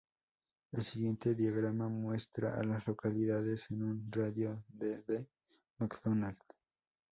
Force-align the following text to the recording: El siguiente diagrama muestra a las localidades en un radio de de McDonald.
El 0.71 0.83
siguiente 0.83 1.35
diagrama 1.35 1.87
muestra 1.87 2.55
a 2.59 2.63
las 2.63 2.87
localidades 2.87 3.69
en 3.69 3.83
un 3.83 4.11
radio 4.11 4.63
de 4.69 4.99
de 5.03 5.27
McDonald. 5.77 6.39